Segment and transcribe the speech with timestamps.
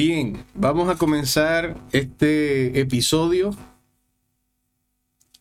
[0.00, 3.56] Bien, vamos a comenzar este episodio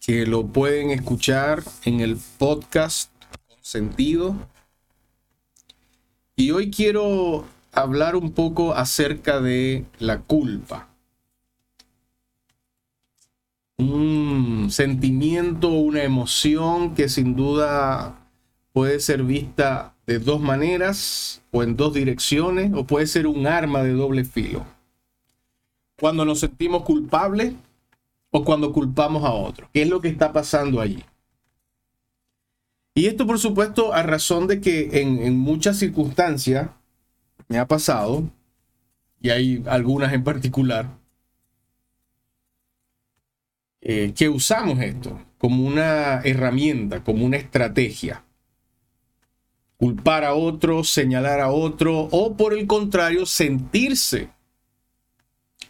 [0.04, 3.12] que lo pueden escuchar en el podcast
[3.62, 4.36] Sentido.
[6.36, 10.90] Y hoy quiero hablar un poco acerca de la culpa.
[13.78, 18.28] Un sentimiento, una emoción que sin duda
[18.74, 23.84] puede ser vista de dos maneras o en dos direcciones o puede ser un arma
[23.84, 24.66] de doble filo.
[26.00, 27.54] Cuando nos sentimos culpables
[28.32, 29.70] o cuando culpamos a otro.
[29.74, 31.04] ¿Qué es lo que está pasando allí?
[32.96, 36.70] Y esto por supuesto a razón de que en, muchas circunstancias
[37.50, 38.24] me ha pasado,
[39.22, 40.98] y hay algunas en particular,
[43.82, 48.24] eh, que usamos esto como una herramienta, como una estrategia
[49.78, 54.30] culpar a otro, señalar a otro o por el contrario sentirse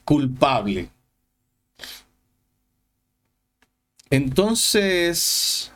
[0.03, 0.89] culpable.
[4.09, 5.71] Entonces,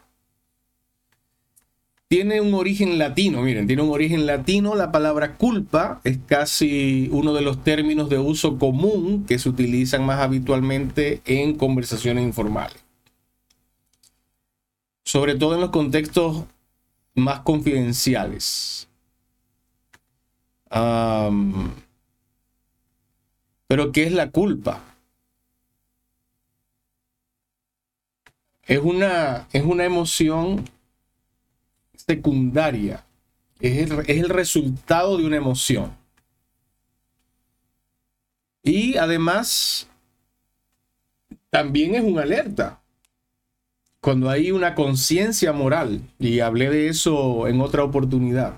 [2.07, 7.33] tiene un origen latino, miren, tiene un origen latino, la palabra culpa es casi uno
[7.33, 12.77] de los términos de uso común que se utilizan más habitualmente en conversaciones informales.
[15.03, 16.45] Sobre todo en los contextos
[17.15, 18.87] más confidenciales.
[23.67, 24.81] pero ¿qué es la culpa?
[28.63, 30.63] Es una, es una emoción
[31.95, 33.05] secundaria.
[33.59, 35.95] Es el, es el resultado de una emoción.
[38.63, 39.89] Y además,
[41.49, 42.80] también es una alerta
[44.01, 48.55] cuando hay una conciencia moral, y hablé de eso en otra oportunidad,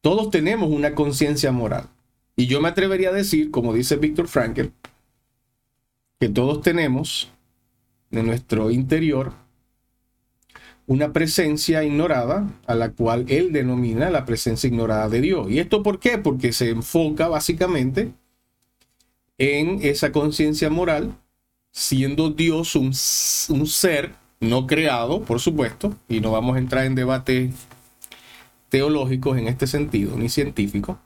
[0.00, 1.88] todos tenemos una conciencia moral.
[2.34, 4.68] Y yo me atrevería a decir, como dice Víctor Frankl,
[6.18, 7.30] que todos tenemos
[8.10, 9.32] en nuestro interior
[10.86, 15.48] una presencia ignorada a la cual él denomina la presencia ignorada de Dios.
[15.48, 16.18] ¿Y esto por qué?
[16.18, 18.12] Porque se enfoca básicamente
[19.38, 21.16] en esa conciencia moral
[21.72, 27.54] siendo Dios un, ser no creado, por supuesto, y no vamos a entrar en debates
[28.68, 30.96] teológicos en este sentido, ni científicos,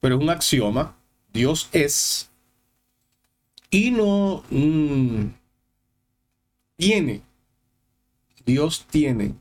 [0.00, 0.96] pero es un axioma,
[1.32, 2.30] Dios es,
[3.70, 5.26] y no mm,
[6.76, 7.22] tiene,
[8.44, 9.34] Dios tiene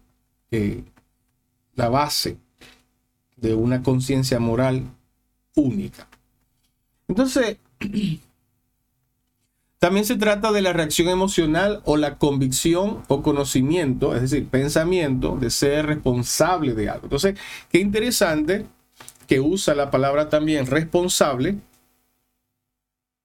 [0.52, 0.84] eh,
[1.76, 2.38] la base
[3.38, 4.84] de una conciencia moral
[5.56, 6.08] única.
[7.08, 7.58] Entonces,
[9.82, 15.38] También se trata de la reacción emocional o la convicción o conocimiento, es decir, pensamiento
[15.38, 17.06] de ser responsable de algo.
[17.06, 17.40] Entonces,
[17.72, 18.68] qué interesante
[19.26, 21.58] que usa la palabra también responsable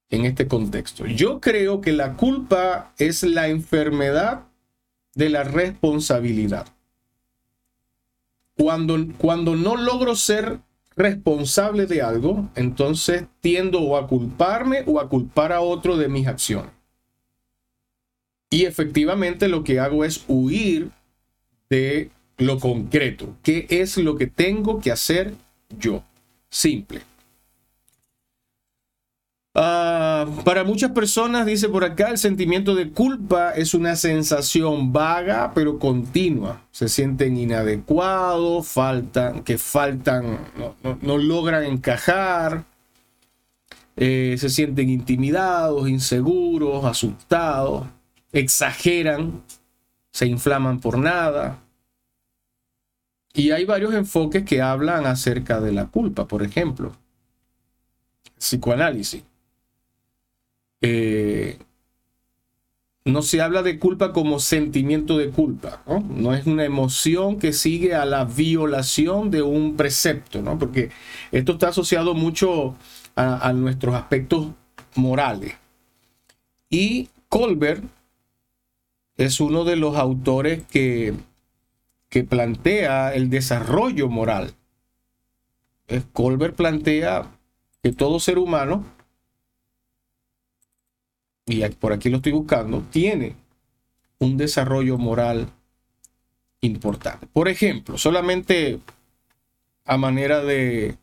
[0.09, 1.05] en este contexto.
[1.05, 4.45] Yo creo que la culpa es la enfermedad
[5.15, 6.66] de la responsabilidad.
[8.56, 10.61] Cuando, cuando no logro ser
[10.97, 16.27] responsable de algo, entonces tiendo o a culparme o a culpar a otro de mis
[16.27, 16.71] acciones.
[18.51, 20.91] Y efectivamente lo que hago es huir
[21.69, 23.37] de lo concreto.
[23.43, 25.34] ¿Qué es lo que tengo que hacer
[25.79, 26.03] yo?
[26.49, 27.03] Simple.
[29.55, 30.06] Ah,
[30.44, 35.78] para muchas personas, dice por acá, el sentimiento de culpa es una sensación vaga pero
[35.78, 36.62] continua.
[36.70, 40.38] Se sienten inadecuados, faltan, que faltan,
[41.03, 42.65] no, logran encajar,
[43.97, 47.86] eh, se sienten intimidados, inseguros, asustados,
[48.32, 49.42] exageran,
[50.12, 51.62] se inflaman por nada.
[53.32, 56.92] Y hay varios enfoques que hablan acerca de la culpa, por ejemplo.
[58.38, 59.22] Psicoanálisis
[60.81, 61.59] eh,
[63.06, 66.34] no se habla de culpa como sentimiento de culpa, ¿no?
[66.34, 70.59] es una emoción que sigue a la violación de un precepto, ¿no?
[70.59, 70.91] Porque
[71.31, 72.74] esto está asociado mucho
[73.15, 74.48] a, nuestros aspectos
[74.97, 75.54] morales.
[76.68, 77.84] Y Colbert
[79.16, 81.15] es uno de los autores que,
[82.09, 84.53] que plantea el desarrollo moral.
[86.12, 87.30] Colbert plantea
[87.83, 88.84] que todo ser humano
[91.47, 93.37] y por aquí lo estoy buscando, tiene
[94.19, 95.48] un desarrollo moral
[96.60, 97.27] importante.
[97.27, 98.81] Por ejemplo, solamente
[99.84, 100.97] a manera de,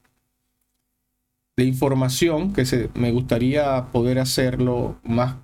[1.55, 5.37] de información, que se, me gustaría poder hacerlo más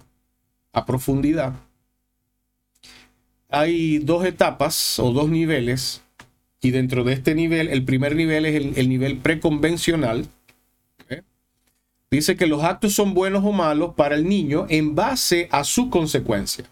[0.73, 1.53] a profundidad,
[3.49, 6.03] hay dos etapas o dos niveles,
[6.61, 10.27] y dentro de este nivel, el primer nivel es el, el nivel preconvencional,
[12.11, 15.89] dice que los actos son buenos o malos para el niño en base a su
[15.89, 16.65] consecuencia.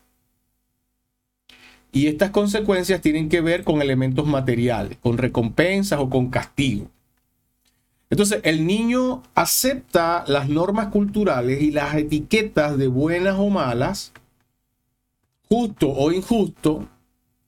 [1.91, 6.89] Y estas consecuencias tienen que ver con elementos materiales, con recompensas o con castigo.
[8.09, 14.13] Entonces, el niño acepta las normas culturales y las etiquetas de buenas o malas,
[15.49, 16.87] justo o injusto,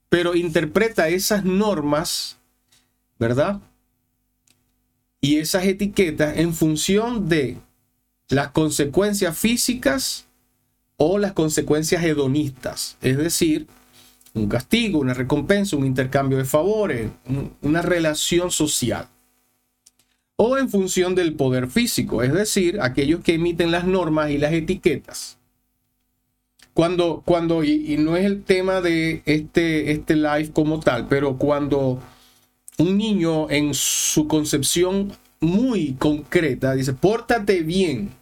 [0.09, 2.39] pero interpreta esas normas,
[3.19, 3.61] ¿verdad?
[5.21, 7.57] Y esas etiquetas en función de
[8.29, 10.27] las consecuencias físicas
[10.97, 13.67] o las consecuencias hedonistas, es decir,
[14.33, 17.09] un castigo, una recompensa, un intercambio de favores,
[17.61, 19.07] una relación social.
[20.35, 24.53] O en función del poder físico, es decir, aquellos que emiten las normas y las
[24.53, 25.37] etiquetas.
[26.73, 31.99] Cuando, cuando y, no es el tema de este, este live como tal, pero cuando
[32.77, 35.11] un niño en su concepción
[35.41, 38.18] muy concreta dice, pórtate bien.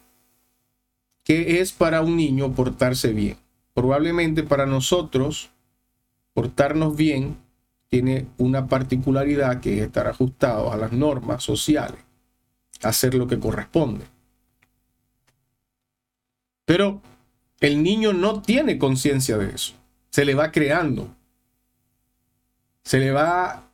[1.28, 3.36] ¿Qué es para un niño portarse bien?
[3.74, 5.50] Probablemente para nosotros
[6.32, 7.36] portarnos bien
[7.88, 12.00] tiene una particularidad que es estar ajustado a las normas sociales,
[12.82, 14.06] hacer lo que corresponde.
[16.64, 17.02] Pero
[17.60, 19.74] el niño no tiene conciencia de eso.
[20.08, 21.14] Se le va creando.
[22.84, 23.67] Se le va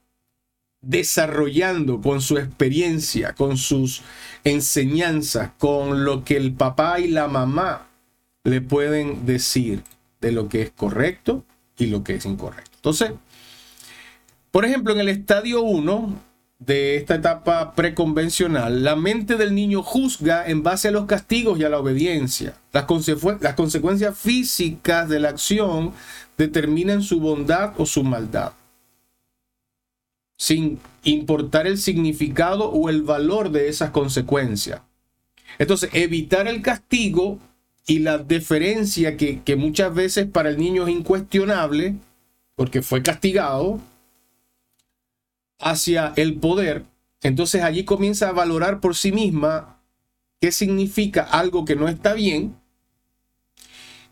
[0.86, 4.02] desarrollando con su experiencia, con sus
[4.44, 7.86] enseñanzas, con lo que el papá y la mamá
[8.44, 9.82] le pueden decir
[10.20, 11.44] de lo que es correcto
[11.78, 12.72] y lo que es incorrecto.
[12.76, 13.12] Entonces,
[14.50, 16.14] por ejemplo, en el estadio 1
[16.58, 21.64] de esta etapa preconvencional, la mente del niño juzga en base a los castigos y
[21.64, 22.54] a la obediencia.
[22.72, 22.86] Las,
[23.40, 25.92] las consecuencias físicas de la acción
[26.38, 28.52] determinan su bondad o su maldad,
[30.36, 34.82] sin importar el significado o el valor de esas consecuencias.
[35.58, 37.38] Entonces, evitar el castigo
[37.86, 41.96] y la deferencia que, muchas veces para el niño es incuestionable,
[42.56, 43.80] porque fue castigado,
[45.60, 46.84] hacia el poder,
[47.22, 49.80] entonces allí comienza a valorar por sí misma
[50.40, 52.56] qué significa algo que no está bien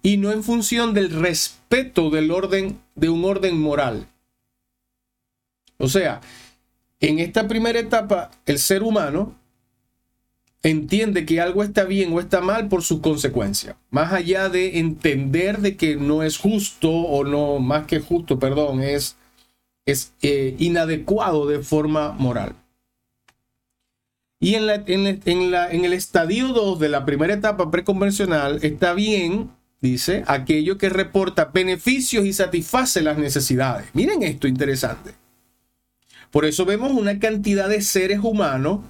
[0.02, 4.08] y no en función del respeto del orden de un orden moral.
[5.82, 6.20] O sea,
[7.00, 9.34] en esta primera etapa el ser humano
[10.62, 13.74] entiende que algo está bien o está mal por sus consecuencias.
[13.90, 18.80] Más allá de entender de que no es justo o no, más que justo, perdón,
[18.80, 19.16] es,
[19.84, 22.54] es eh, inadecuado de forma moral.
[24.38, 28.92] Y en, la, en, la, en el estadio 2 de la primera etapa preconvencional está
[28.92, 29.50] bien,
[29.80, 33.86] dice, aquello que reporta beneficios y satisface las necesidades.
[33.94, 35.21] Miren esto interesante.
[36.32, 38.80] Por eso vemos una cantidad de seres humanos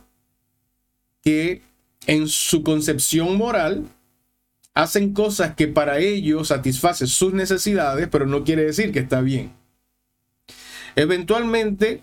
[1.23, 1.61] que
[2.07, 3.85] en su concepción moral
[4.75, 9.53] hacen cosas que para ellos satisfacen sus necesidades, pero no quiere decir que está bien.
[10.95, 12.01] Eventualmente,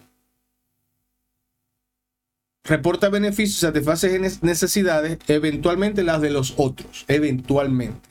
[2.65, 8.09] reporta beneficios, satisface necesidades, eventualmente las de los otros, eventualmente.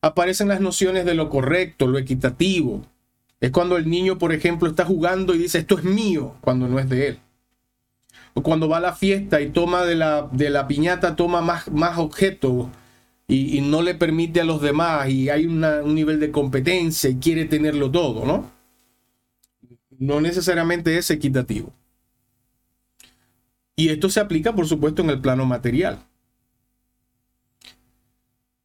[0.00, 2.84] Aparecen las nociones de lo correcto, lo equitativo.
[3.40, 6.78] Es cuando el niño, por ejemplo, está jugando y dice, esto es mío, cuando no
[6.78, 7.20] es de él
[8.42, 11.98] cuando va a la fiesta y toma de la, de la piñata, toma más, más
[11.98, 12.68] objetos
[13.28, 17.46] y, no le permite a los demás y hay un nivel de competencia y quiere
[17.46, 18.50] tenerlo todo, ¿no?
[19.98, 21.72] No necesariamente es equitativo.
[23.74, 25.98] Y esto se aplica, por supuesto, en el plano material.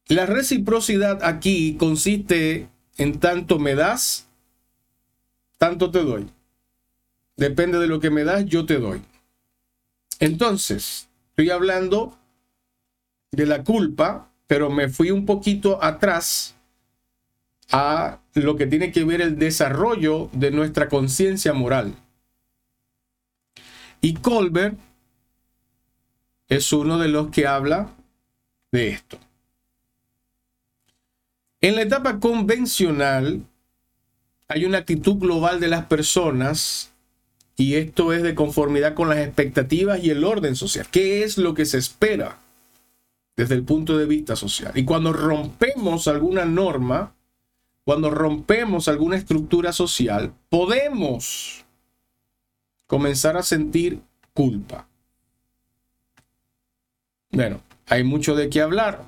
[0.08, 4.28] La reciprocidad aquí consiste en tanto me das,
[5.62, 6.28] tanto te doy.
[7.36, 9.00] Depende de lo que me das, yo te doy.
[10.18, 12.18] Entonces, estoy hablando
[13.30, 16.56] de la culpa, pero me fui un poquito atrás
[17.70, 21.94] a lo que tiene que ver el desarrollo de nuestra conciencia moral.
[24.00, 24.76] Y Colbert
[26.48, 27.88] es uno de los que habla
[28.72, 29.16] de esto.
[31.60, 33.46] En la etapa convencional
[34.52, 36.92] hay una actitud global de las personas
[37.56, 40.86] y esto es de conformidad con las expectativas y el orden social.
[40.90, 42.38] ¿Qué es lo que se espera
[43.34, 44.72] desde el punto de vista social?
[44.74, 47.14] Y cuando rompemos alguna norma,
[47.84, 51.64] cuando rompemos alguna estructura social, podemos
[52.86, 54.00] comenzar a sentir
[54.34, 54.86] culpa.
[57.30, 59.04] Bueno, hay mucho de qué hablar,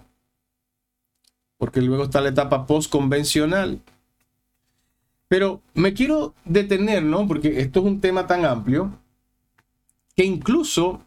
[1.59, 3.81] porque luego está la etapa postconvencional,
[5.35, 7.27] pero me quiero detener, ¿no?
[7.27, 8.97] Porque esto es un tema tan amplio
[10.15, 11.05] que incluso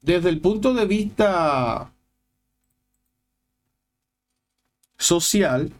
[0.00, 1.92] desde el punto de vista
[4.96, 5.70] social,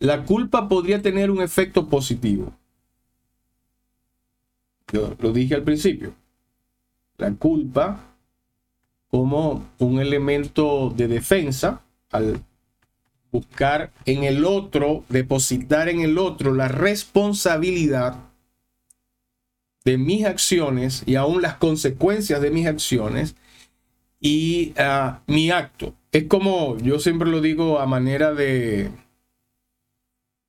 [0.00, 2.52] la culpa podría tener un efecto positivo.
[4.92, 6.14] Yo lo dije al principio.
[7.16, 8.16] La culpa
[9.08, 11.80] como un elemento de defensa
[12.10, 12.44] al
[13.32, 18.16] buscar en el otro, depositar en el otro la responsabilidad
[19.84, 23.34] de mis acciones y aún las consecuencias de mis acciones
[24.20, 25.94] y ah, mi acto.
[26.12, 28.90] Es como, yo siempre lo digo a manera de,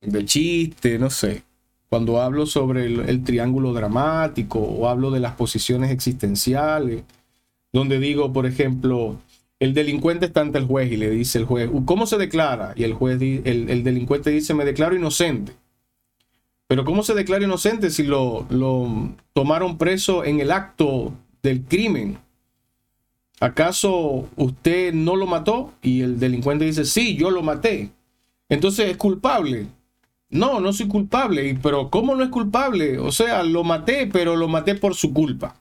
[0.02, 1.44] de chiste, no sé,
[1.92, 7.04] cuando hablo sobre el, triángulo dramático o hablo de las posiciones existenciales,
[7.74, 9.18] donde digo, por ejemplo,
[9.62, 12.74] el delincuente está ante el juez y le dice el juez, ¿cómo se declara?
[12.76, 15.54] Y el juez, el, el delincuente dice, me declaro inocente.
[16.66, 21.14] Pero ¿cómo se declara inocente si lo, lo tomaron preso en el acto
[21.44, 22.18] del crimen?
[23.40, 25.74] ¿Acaso usted no lo mató?
[25.84, 27.92] Y el delincuente dice, sí, yo lo maté.
[28.50, 29.68] Entonces es culpable.
[30.32, 31.56] No, no soy culpable.
[31.62, 32.98] Pero ¿cómo no es culpable?
[32.98, 35.61] O sea, lo maté, pero lo maté por su culpa.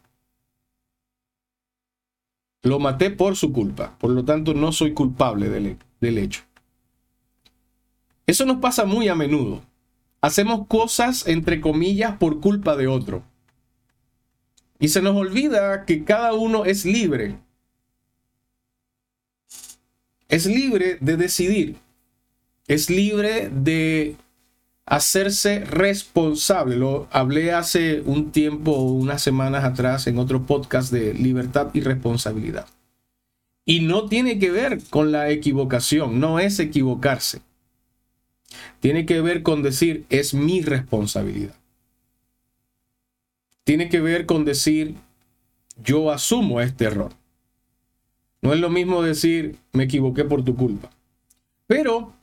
[2.63, 3.97] Lo maté por su culpa.
[3.99, 6.43] Por lo tanto, no soy culpable del, del hecho.
[8.27, 9.63] Eso nos pasa muy a menudo.
[10.21, 13.23] Hacemos cosas, entre comillas, por culpa de otro.
[14.79, 17.39] Y se nos olvida que cada uno es libre.
[20.29, 21.77] Es libre de decidir.
[22.69, 24.17] Es libre de
[24.87, 26.77] hacerse responsable.
[26.77, 32.67] Lo hablé hace un tiempo, unas semanas atrás, en otro podcast de libertad y responsabilidad.
[33.65, 37.41] Y no tiene que ver con la equivocación, no es equivocarse.
[38.81, 41.55] Tiene que ver con decir, es mi responsabilidad.
[43.65, 44.97] Tiene que ver con decir,
[45.83, 47.13] yo asumo este error.
[48.43, 50.91] No es lo mismo decir, me equivoqué por tu culpa.
[51.67, 52.15] Pero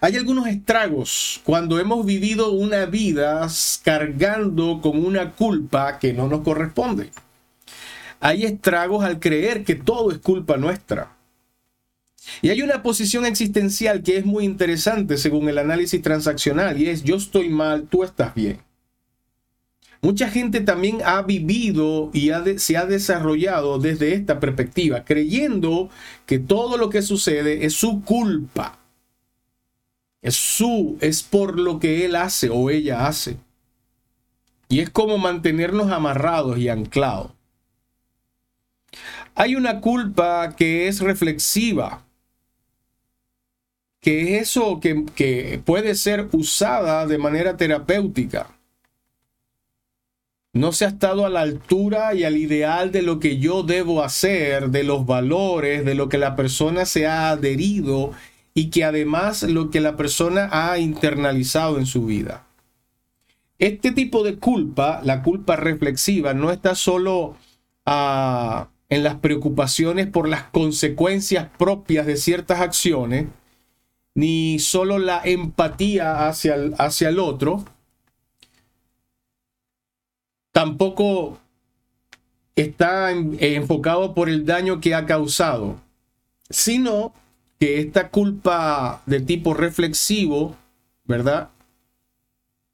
[0.00, 3.46] hay algunos estragos cuando hemos vivido una vida
[3.82, 7.10] cargando con una culpa que no nos corresponde.
[8.20, 11.16] Hay estragos al creer que todo es culpa nuestra.
[12.42, 17.02] Y hay una posición existencial que es muy interesante según el análisis transaccional y es
[17.02, 18.60] yo estoy mal, tú estás bien.
[20.02, 25.90] Mucha gente también ha vivido y se ha desarrollado desde esta perspectiva, creyendo
[26.24, 28.79] que todo lo que sucede es su culpa.
[30.22, 33.38] Es su, es por lo que él hace o ella hace.
[34.68, 37.32] Y es como mantenernos amarrados y anclados.
[39.34, 42.04] Hay una culpa que es reflexiva,
[44.00, 48.56] que es eso que, que puede ser usada de manera terapéutica.
[50.52, 54.02] No se ha estado a la altura y al ideal de lo que yo debo
[54.02, 58.12] hacer, de los valores, de lo que la persona se ha adherido
[58.54, 62.46] y que además lo que la persona ha internalizado en su vida.
[63.58, 67.36] Este tipo de culpa, la culpa reflexiva, no está solo
[67.86, 73.26] ah, en las preocupaciones por las consecuencias propias de ciertas acciones,
[74.14, 77.64] ni solo la empatía hacia el, hacia el otro,
[80.52, 81.38] tampoco
[82.56, 85.80] está enfocado por el daño que ha causado,
[86.48, 87.14] sino
[87.60, 90.56] que esta culpa de tipo reflexivo,
[91.04, 91.50] ¿verdad?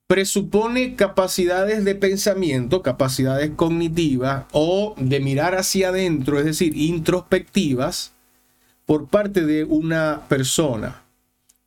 [0.07, 8.13] Presupone capacidades de pensamiento, capacidades cognitivas o de mirar hacia adentro, es decir, introspectivas,
[8.87, 11.03] por parte de una persona.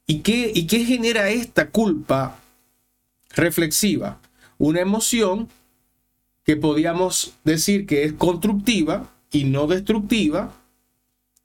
[0.07, 2.39] ¿Y qué, ¿Y qué genera esta culpa
[3.35, 4.19] reflexiva?
[4.57, 5.49] Una emoción
[6.45, 10.53] que podríamos decir que es constructiva y no destructiva,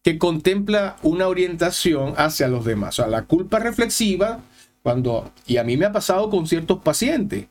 [0.04, 2.98] que contempla una orientación hacia los demás.
[2.98, 4.42] O sea, la culpa reflexiva,
[4.82, 7.46] cuando, y a mí me ha pasado con ciertos pacientes,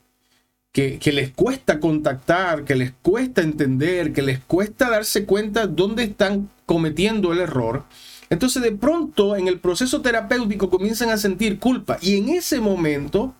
[0.70, 6.04] que, que, les cuesta contactar, que les cuesta entender, que les cuesta darse cuenta dónde
[6.04, 7.84] están cometiendo el error.
[8.30, 13.34] Entonces de pronto en el proceso terapéutico comienzan a sentir culpa y en ese momento,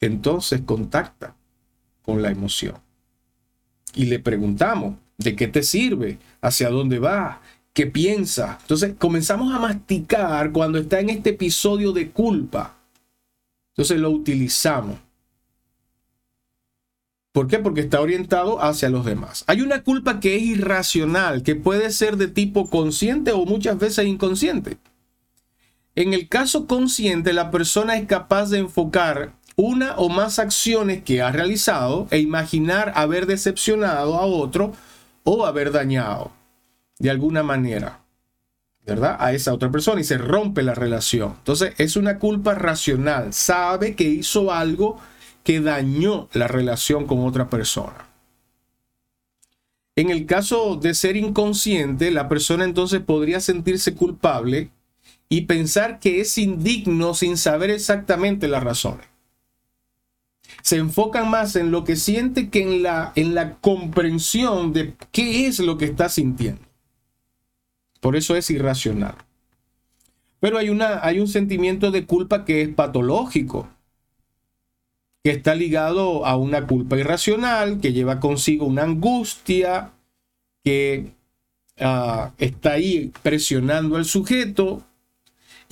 [0.00, 1.36] entonces contacta
[2.02, 2.76] con la emoción.
[3.94, 6.18] Y le preguntamos, ¿De qué te sirve?
[6.40, 7.42] ¿Hacia dónde va?
[7.74, 8.58] ¿Qué piensa?
[8.62, 12.78] Entonces comenzamos a masticar cuando está en este episodio de culpa.
[13.72, 14.98] Entonces lo utilizamos.
[17.32, 17.58] ¿Por qué?
[17.58, 19.44] Porque está orientado hacia los demás.
[19.46, 24.06] Hay una culpa que es irracional, que puede ser de tipo consciente o muchas veces
[24.06, 24.78] inconsciente.
[25.94, 31.20] En el caso consciente, la persona es capaz de enfocar una o más acciones que
[31.20, 34.72] ha realizado e imaginar haber decepcionado a otro
[35.24, 36.32] o haber dañado
[36.98, 38.00] de alguna manera,
[38.86, 39.16] ¿verdad?
[39.18, 41.34] A esa otra persona y se rompe la relación.
[41.38, 43.32] Entonces es una culpa racional.
[43.32, 45.00] Sabe que hizo algo
[45.42, 48.06] que dañó la relación con otra persona.
[49.96, 54.70] En el caso de ser inconsciente, la persona entonces podría sentirse culpable
[55.28, 59.09] y pensar que es indigno sin saber exactamente las razones.
[60.62, 65.46] Se enfocan más en lo que siente que en la, en la comprensión de qué
[65.46, 66.62] es lo que está sintiendo.
[68.00, 69.14] Por eso es irracional.
[70.40, 73.68] Pero hay, una, hay un sentimiento de culpa que es patológico,
[75.22, 79.92] que está ligado a una culpa irracional, que lleva consigo una angustia,
[80.64, 81.12] que
[81.78, 84.82] ah, está ahí presionando al sujeto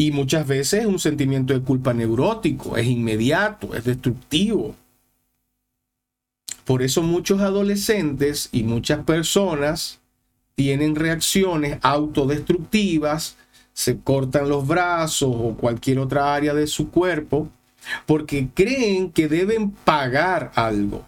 [0.00, 4.76] y muchas veces es un sentimiento de culpa neurótico, es inmediato, es destructivo.
[6.64, 9.98] Por eso muchos adolescentes y muchas personas
[10.54, 13.36] tienen reacciones autodestructivas,
[13.72, 17.48] se cortan los brazos o cualquier otra área de su cuerpo
[18.06, 21.04] porque creen que deben pagar algo.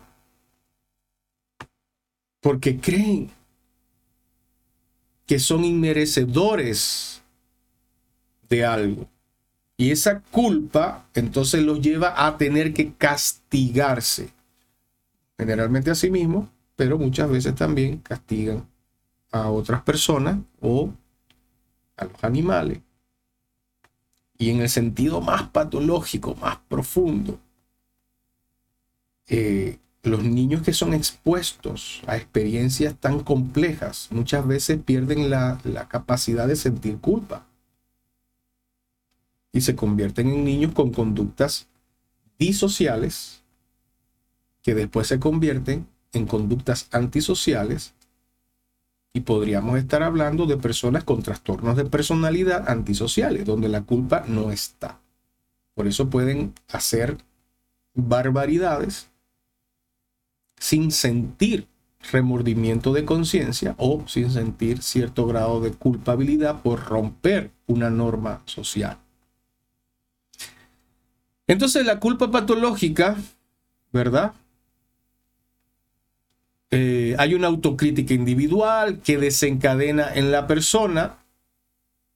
[2.41, 3.31] Porque creen
[5.27, 7.20] que son inmerecedores
[8.51, 9.09] de algo.
[9.79, 14.31] Y esa culpa entonces los lleva a tener que castigarse.
[15.39, 18.69] Generalmente a sí mismos, pero muchas veces también castigan
[19.31, 20.93] a otras personas o
[21.97, 22.81] a los animales.
[24.37, 27.39] Y en el sentido más patológico, más profundo,
[29.29, 36.49] eh, los niños que son expuestos a experiencias tan complejas muchas veces pierden la capacidad
[36.49, 37.47] de sentir culpa
[39.53, 41.69] y se convierten en niños con conductas
[42.39, 43.43] disociales
[44.63, 47.95] que después se convierten en conductas antisociales
[49.13, 54.53] y podríamos estar hablando de personas con trastornos de personalidad antisociales, donde la culpa no
[54.53, 55.01] está.
[55.75, 57.19] Por eso pueden hacer
[57.95, 59.11] barbaridades
[60.59, 61.67] sin sentir
[62.13, 68.99] remordimiento de conciencia o sin sentir cierto grado de culpabilidad por romper una norma social.
[71.51, 73.17] Entonces la culpa patológica,
[73.91, 74.35] ¿verdad?
[76.71, 81.17] Eh, hay una autocrítica individual que desencadena en la persona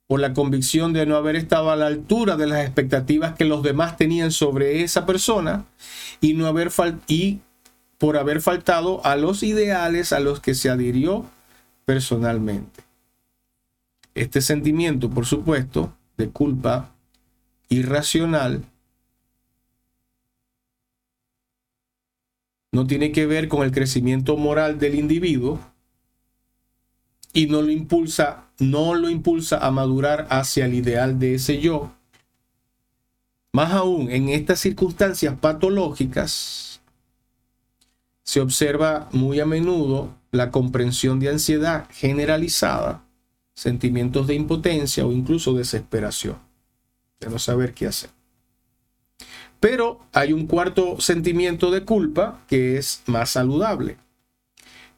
[0.06, 3.64] por la convicción de no haber estado a la altura de las expectativas que los
[3.64, 5.64] demás tenían sobre esa persona
[6.20, 6.70] y, no haber
[7.08, 7.40] y
[7.98, 11.26] por haber faltado a los ideales a los que se adhirió
[11.84, 12.84] personalmente.
[14.14, 16.94] Este sentimiento, por supuesto, de culpa
[17.68, 18.62] irracional
[22.74, 25.60] no tiene que ver con el crecimiento moral del individuo
[27.32, 31.92] y no lo impulsa, no lo impulsa a madurar hacia el ideal de ese yo.
[33.52, 36.80] Más aún, en estas circunstancias patológicas
[38.24, 43.04] se observa muy a menudo la comprensión de ansiedad generalizada,
[43.54, 46.38] sentimientos de impotencia o incluso desesperación,
[47.20, 48.10] de no saber qué hacer.
[49.64, 53.96] Pero hay un cuarto sentimiento de culpa que es más saludable.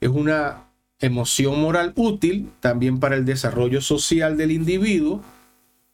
[0.01, 0.65] Es una
[0.99, 5.23] emoción moral útil también para el desarrollo social del individuo,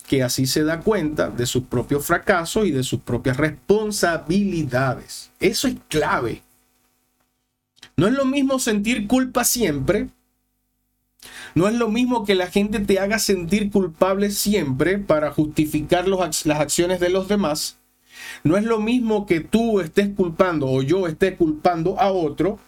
[0.07, 5.31] que así se da cuenta de sus propios fracasos y de sus propias responsabilidades.
[5.39, 6.41] Eso es clave.
[7.95, 10.09] No es lo mismo sentir culpa siempre.
[11.55, 16.47] No es lo mismo que la gente te haga sentir culpable siempre para justificar las
[16.47, 17.77] acciones de los demás
[18.45, 22.59] no es lo mismo que tú estés culpando o yo esté culpando a otro.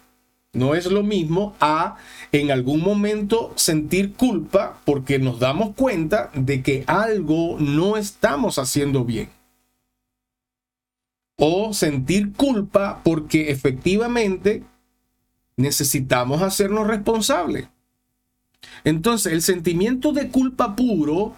[0.53, 1.97] No es lo mismo a
[2.31, 9.03] en algún momento sentir culpa porque nos damos cuenta de que algo no estamos haciendo
[9.03, 9.29] bien.
[11.37, 14.63] O sentir culpa porque efectivamente
[15.57, 17.67] necesitamos hacernos responsables.
[18.85, 21.35] Entonces, el sentimiento de culpa puro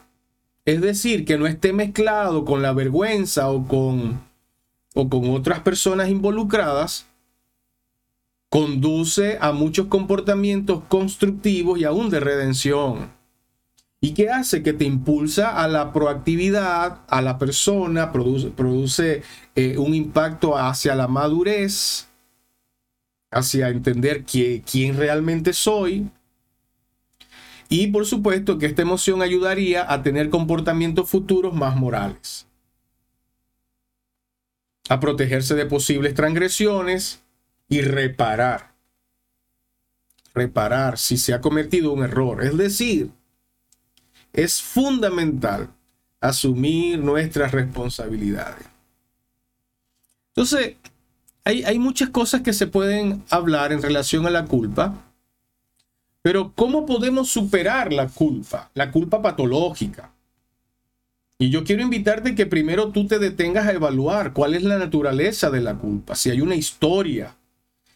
[0.68, 4.22] es decir, que no esté mezclado con la vergüenza o con,
[4.94, 7.06] o con otras personas involucradas,
[8.50, 13.10] conduce a muchos comportamientos constructivos y aún de redención.
[14.02, 14.62] ¿Y qué hace?
[14.62, 19.24] Que te impulsa a la proactividad, a la persona, produce, produce
[19.56, 22.10] eh, un impacto hacia la madurez,
[23.32, 26.10] hacia entender quién realmente soy,
[27.70, 32.46] y por supuesto que esta emoción ayudaría a tener comportamientos futuros más morales.
[34.90, 37.22] a protegerse de posibles transgresiones
[37.68, 38.72] y reparar.
[40.34, 42.42] Reparar si se ha cometido un error.
[42.42, 43.12] Es decir,
[44.32, 45.70] es fundamental
[46.22, 48.66] asumir nuestras responsabilidades.
[50.30, 50.76] Entonces,
[51.44, 55.07] hay, hay, muchas cosas que se pueden hablar en relación a la culpa,
[56.28, 58.70] pero ¿cómo podemos superar la culpa?
[58.74, 60.12] La culpa patológica.
[61.40, 65.50] Y yo quiero invitarte que primero tú te detengas a evaluar cuál es la naturaleza
[65.50, 67.38] de la culpa, si hay una historia,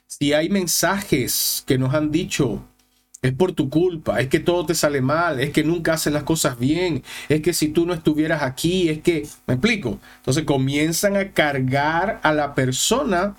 [0.07, 2.63] si hay mensajes que nos han dicho,
[3.21, 6.23] es por tu culpa, es que todo te sale mal, es que nunca haces las
[6.23, 11.17] cosas bien, es que si tú no estuvieras aquí, es que, me explico, entonces comienzan
[11.17, 13.35] a cargar a la persona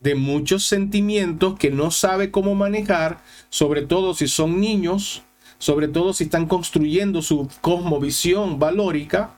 [0.00, 5.22] de muchos sentimientos que no sabe cómo manejar, sobre todo si son niños
[5.58, 9.34] sobre todo si están construyendo su cosmovisión valórica.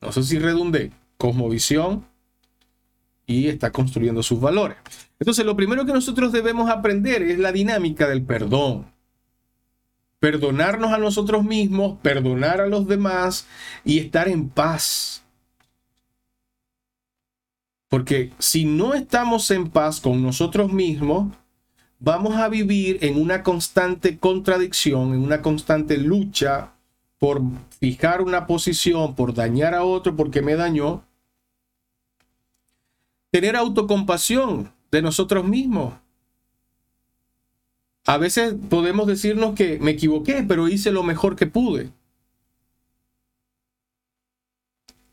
[0.00, 2.06] No sé si redundé, cosmovisión
[3.26, 4.78] y está construyendo sus valores.
[5.18, 8.86] Entonces, lo primero que nosotros debemos aprender es la dinámica del perdón.
[10.20, 13.46] Perdonarnos a nosotros mismos, perdonar a los demás
[13.84, 15.24] y estar en paz.
[17.98, 21.34] Porque si no estamos en paz con nosotros mismos,
[21.98, 26.74] vamos a vivir en una constante contradicción, en una constante lucha
[27.18, 27.42] por
[27.80, 31.02] fijar una posición, por dañar a otro porque me dañó.
[33.32, 35.94] Tener autocompasión de nosotros mismos.
[38.06, 41.90] A veces podemos decirnos que me equivoqué, pero hice lo mejor que pude.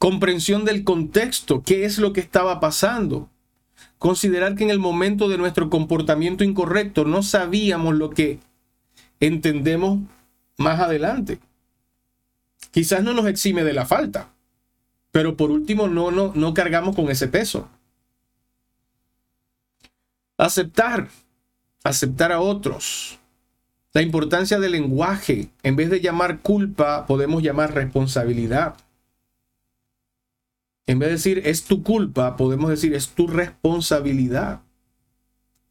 [0.05, 3.27] Comprensión del contexto, qué es lo que estaba pasando
[3.97, 8.37] considerar que en el momento de nuestro comportamiento incorrecto no sabíamos lo que
[9.19, 10.01] entendemos
[10.57, 11.39] más adelante.
[12.69, 14.29] Quizás no nos exime de la falta,
[15.09, 17.67] pero por último no, no, no cargamos con ese peso.
[20.37, 21.07] Aceptar,
[21.83, 23.17] aceptar a otros.
[23.91, 25.49] La importancia del lenguaje.
[25.63, 28.75] En vez de llamar culpa, podemos llamar responsabilidad.
[30.87, 34.61] En vez de decir es tu culpa, podemos decir es tu responsabilidad.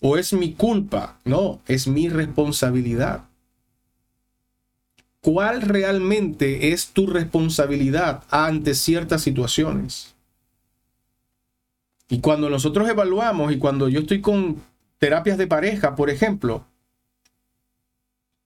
[0.00, 1.20] O es mi culpa.
[1.24, 3.24] No, es mi responsabilidad.
[5.20, 10.14] ¿Cuál realmente es tu responsabilidad ante ciertas situaciones?
[12.11, 14.62] Y cuando nosotros evaluamos y cuando yo estoy con
[14.98, 16.66] terapias de pareja, por ejemplo,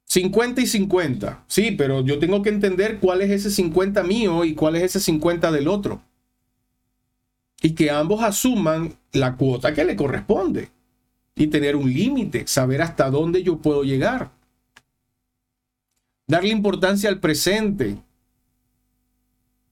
[0.04, 1.44] 50 y 50.
[1.48, 5.00] Sí, pero yo tengo que entender cuál es ese 50 mío y cuál es ese
[5.00, 6.02] 50 del otro
[7.60, 10.70] y que ambos asuman la cuota que le corresponde
[11.34, 14.30] y tener un límite, saber hasta dónde yo puedo llegar.
[16.26, 17.98] Darle importancia al presente.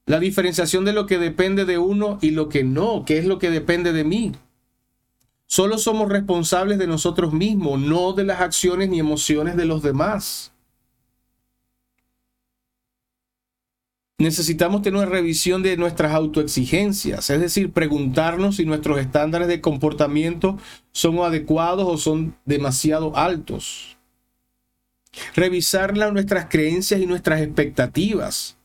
[0.05, 3.37] La diferenciación de lo que depende de uno y lo que no, que es lo
[3.39, 4.31] que depende de mí.
[5.45, 10.51] Solo somos responsables de nosotros mismos, no de las acciones ni emociones de los demás.
[14.19, 20.57] Necesitamos tener una revisión de nuestras autoexigencias, es decir, preguntarnos si nuestros estándares de comportamiento
[20.91, 23.97] son adecuados o son demasiado altos.
[25.35, 28.57] Revisar nuestras creencias y nuestras expectativas.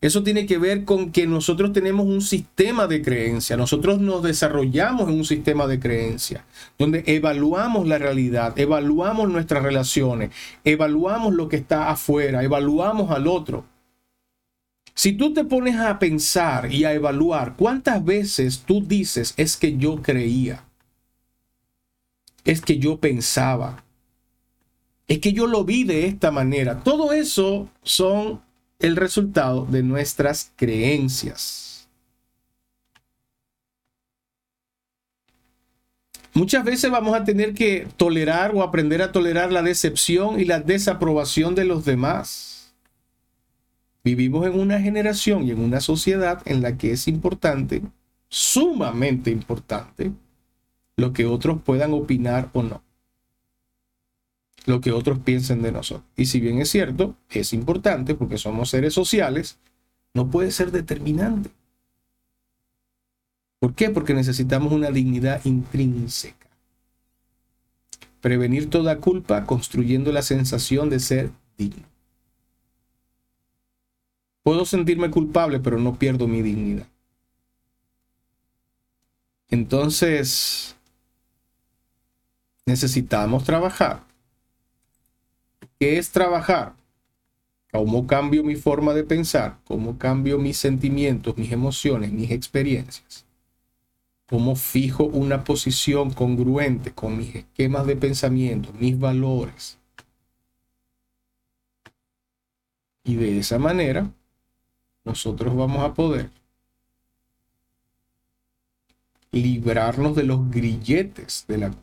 [0.00, 5.08] Eso tiene que ver con que nosotros tenemos un sistema de creencia, nosotros nos desarrollamos
[5.08, 6.44] en un sistema de creencia,
[6.78, 10.30] donde evaluamos la realidad, evaluamos nuestras relaciones,
[10.64, 13.64] evaluamos lo que está afuera, evaluamos al otro.
[14.96, 19.76] Si tú te pones a pensar y a evaluar cuántas veces tú dices es que
[19.76, 20.64] yo creía,
[22.46, 23.84] es que yo pensaba,
[25.06, 28.40] es que yo lo vi de esta manera, todo eso son
[28.78, 31.88] el resultado de nuestras creencias.
[36.32, 40.60] Muchas veces vamos a tener que tolerar o aprender a tolerar la decepción y la
[40.60, 42.55] desaprobación de los demás.
[44.06, 47.82] Vivimos en una generación y en una sociedad en la que es importante,
[48.28, 50.12] sumamente importante,
[50.96, 52.84] lo que otros puedan opinar o no.
[54.64, 56.08] Lo que otros piensen de nosotros.
[56.16, 59.58] Y si bien es cierto, es importante porque somos seres sociales,
[60.14, 61.50] no puede ser determinante.
[63.58, 63.90] ¿Por qué?
[63.90, 66.46] Porque necesitamos una dignidad intrínseca.
[68.20, 71.95] Prevenir toda culpa construyendo la sensación de ser digno.
[74.46, 76.86] Puedo sentirme culpable, pero no pierdo mi dignidad.
[79.48, 80.76] Entonces,
[82.64, 84.04] necesitamos trabajar.
[85.80, 86.76] ¿Qué es trabajar?
[87.72, 93.26] cómo cambio mi forma de pensar, cómo cambio mis sentimientos, mis emociones, mis experiencias,
[94.28, 99.76] cómo fijo una posición congruente con mis esquemas de pensamiento, mis valores.
[103.02, 104.12] Y de esa manera,
[105.06, 106.30] nosotros vamos a poder
[109.32, 111.74] librarnos de los grilletes de la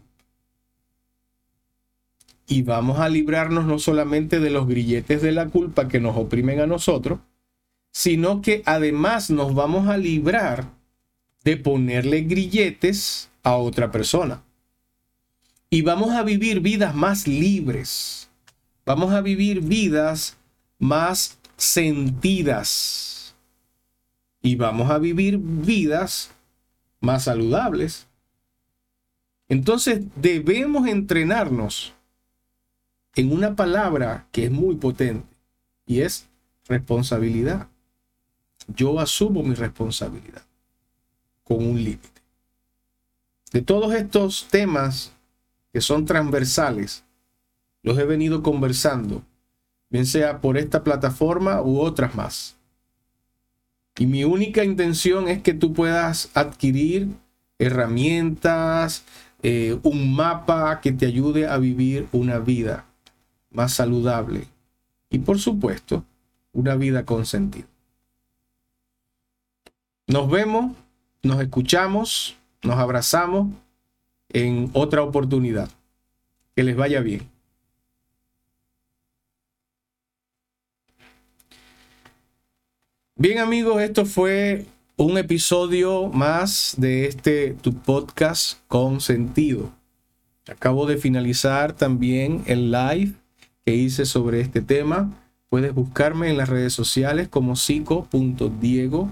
[2.45, 6.59] y vamos a librarnos no solamente de los grilletes de la culpa que nos oprimen
[6.59, 7.19] a nosotros,
[7.91, 10.67] sino que además nos vamos a librar
[11.43, 14.43] de ponerle grilletes a otra persona.
[15.69, 18.29] Y vamos a vivir vidas más libres.
[18.85, 20.37] Vamos a vivir vidas
[20.77, 23.12] más sentidas.
[24.43, 26.29] Y vamos a vivir vidas
[26.99, 28.05] más saludables.
[29.47, 31.93] Entonces debemos entrenarnos
[33.15, 35.27] en una palabra que es muy potente
[35.85, 36.27] y es
[36.67, 37.67] responsabilidad.
[38.67, 40.43] Yo asumo mi responsabilidad
[41.43, 42.21] con un límite.
[43.51, 45.13] De todos estos temas
[45.71, 47.03] que son transversales,
[47.81, 49.23] los he venido conversando,
[49.89, 52.55] bien sea por esta plataforma u otras más.
[53.97, 57.09] Y mi única intención es que tú puedas adquirir
[57.59, 59.03] herramientas,
[59.43, 62.85] eh, un mapa que te ayude a vivir una vida
[63.51, 64.47] más saludable
[65.09, 66.03] y por supuesto
[66.53, 67.67] una vida con sentido.
[70.07, 70.75] Nos vemos,
[71.21, 73.49] nos escuchamos, nos abrazamos
[74.29, 75.69] en otra oportunidad.
[76.55, 77.32] Que les vaya bien.
[83.15, 84.65] Bien amigos, esto fue
[84.97, 89.71] un episodio más de este tu podcast con sentido.
[90.47, 93.13] Acabo de finalizar también el live
[93.63, 95.13] que hice sobre este tema.
[95.49, 99.11] Puedes buscarme en las redes sociales como psico.diego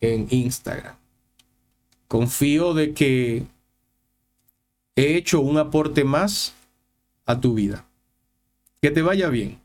[0.00, 0.96] en Instagram.
[2.08, 3.44] Confío de que
[4.96, 6.54] he hecho un aporte más
[7.24, 7.86] a tu vida.
[8.82, 9.60] Que te vaya bien.